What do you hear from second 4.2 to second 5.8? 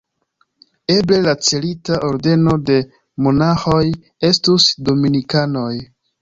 estus dominikanoj.